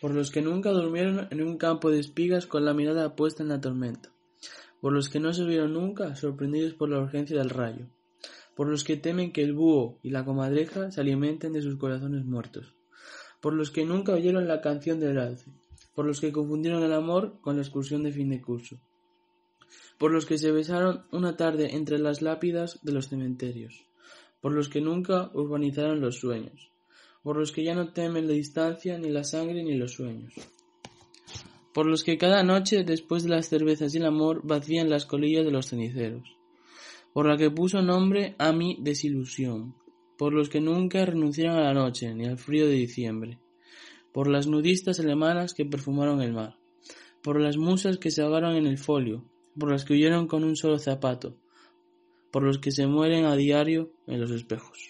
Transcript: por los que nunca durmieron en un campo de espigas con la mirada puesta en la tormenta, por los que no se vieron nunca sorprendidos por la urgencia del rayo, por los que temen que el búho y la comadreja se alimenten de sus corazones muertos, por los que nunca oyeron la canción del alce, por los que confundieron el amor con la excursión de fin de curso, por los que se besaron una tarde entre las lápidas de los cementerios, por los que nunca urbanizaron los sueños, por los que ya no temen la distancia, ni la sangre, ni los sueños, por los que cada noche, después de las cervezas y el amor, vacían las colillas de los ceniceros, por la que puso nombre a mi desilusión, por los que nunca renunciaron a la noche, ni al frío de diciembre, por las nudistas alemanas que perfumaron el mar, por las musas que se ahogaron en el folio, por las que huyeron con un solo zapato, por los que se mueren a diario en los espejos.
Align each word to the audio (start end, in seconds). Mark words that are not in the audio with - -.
por 0.00 0.14
los 0.14 0.30
que 0.30 0.40
nunca 0.40 0.70
durmieron 0.70 1.28
en 1.30 1.42
un 1.42 1.58
campo 1.58 1.90
de 1.90 2.00
espigas 2.00 2.46
con 2.46 2.64
la 2.64 2.72
mirada 2.72 3.14
puesta 3.14 3.42
en 3.42 3.50
la 3.50 3.60
tormenta, 3.60 4.10
por 4.80 4.92
los 4.92 5.08
que 5.08 5.20
no 5.20 5.32
se 5.32 5.44
vieron 5.44 5.74
nunca 5.74 6.16
sorprendidos 6.16 6.74
por 6.74 6.88
la 6.88 7.00
urgencia 7.00 7.38
del 7.38 7.50
rayo, 7.50 7.86
por 8.56 8.68
los 8.68 8.82
que 8.82 8.96
temen 8.96 9.32
que 9.32 9.42
el 9.42 9.52
búho 9.52 9.98
y 10.02 10.10
la 10.10 10.24
comadreja 10.24 10.90
se 10.90 11.00
alimenten 11.00 11.52
de 11.52 11.62
sus 11.62 11.76
corazones 11.76 12.24
muertos, 12.24 12.74
por 13.40 13.52
los 13.52 13.70
que 13.70 13.84
nunca 13.84 14.12
oyeron 14.12 14.48
la 14.48 14.60
canción 14.60 15.00
del 15.00 15.18
alce, 15.18 15.52
por 15.94 16.06
los 16.06 16.20
que 16.20 16.32
confundieron 16.32 16.82
el 16.82 16.92
amor 16.92 17.40
con 17.42 17.56
la 17.56 17.62
excursión 17.62 18.02
de 18.02 18.12
fin 18.12 18.30
de 18.30 18.40
curso, 18.40 18.78
por 19.98 20.12
los 20.12 20.24
que 20.24 20.38
se 20.38 20.50
besaron 20.50 21.04
una 21.12 21.36
tarde 21.36 21.74
entre 21.76 21.98
las 21.98 22.22
lápidas 22.22 22.78
de 22.82 22.92
los 22.92 23.08
cementerios, 23.08 23.84
por 24.40 24.52
los 24.52 24.70
que 24.70 24.80
nunca 24.80 25.30
urbanizaron 25.34 26.00
los 26.00 26.18
sueños, 26.18 26.70
por 27.22 27.36
los 27.36 27.52
que 27.52 27.64
ya 27.64 27.74
no 27.74 27.92
temen 27.92 28.26
la 28.26 28.32
distancia, 28.32 28.98
ni 28.98 29.10
la 29.10 29.24
sangre, 29.24 29.62
ni 29.62 29.74
los 29.76 29.92
sueños, 29.92 30.32
por 31.74 31.86
los 31.86 32.02
que 32.02 32.18
cada 32.18 32.42
noche, 32.42 32.84
después 32.84 33.22
de 33.22 33.30
las 33.30 33.48
cervezas 33.48 33.94
y 33.94 33.98
el 33.98 34.06
amor, 34.06 34.40
vacían 34.44 34.90
las 34.90 35.06
colillas 35.06 35.44
de 35.44 35.52
los 35.52 35.66
ceniceros, 35.66 36.36
por 37.12 37.26
la 37.26 37.36
que 37.36 37.50
puso 37.50 37.82
nombre 37.82 38.34
a 38.38 38.52
mi 38.52 38.76
desilusión, 38.80 39.74
por 40.16 40.32
los 40.32 40.48
que 40.48 40.60
nunca 40.60 41.04
renunciaron 41.04 41.58
a 41.58 41.64
la 41.64 41.74
noche, 41.74 42.14
ni 42.14 42.26
al 42.26 42.38
frío 42.38 42.66
de 42.66 42.74
diciembre, 42.74 43.38
por 44.12 44.28
las 44.28 44.46
nudistas 44.46 45.00
alemanas 45.00 45.54
que 45.54 45.64
perfumaron 45.64 46.22
el 46.22 46.32
mar, 46.32 46.56
por 47.22 47.40
las 47.40 47.56
musas 47.56 47.98
que 47.98 48.10
se 48.10 48.22
ahogaron 48.22 48.56
en 48.56 48.66
el 48.66 48.78
folio, 48.78 49.24
por 49.58 49.70
las 49.70 49.84
que 49.84 49.92
huyeron 49.94 50.26
con 50.26 50.44
un 50.44 50.56
solo 50.56 50.78
zapato, 50.78 51.36
por 52.30 52.42
los 52.42 52.58
que 52.58 52.70
se 52.70 52.86
mueren 52.86 53.24
a 53.24 53.36
diario 53.36 53.92
en 54.06 54.20
los 54.20 54.30
espejos. 54.30 54.88